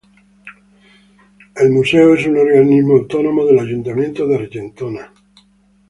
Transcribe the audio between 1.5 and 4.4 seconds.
El museo es un organismo autónomo del Ayuntamiento de